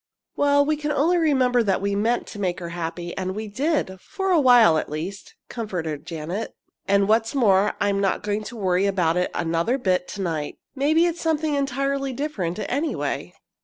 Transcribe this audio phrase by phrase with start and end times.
[0.35, 3.99] "Well, we can only remember that we meant to make her happy, and we did
[4.01, 6.55] for a while, at least," comforted Janet.
[6.87, 10.57] "And what's more, I'm not going to worry about it another bit to night.
[10.75, 13.35] Maybe it's something entirely different, anyway."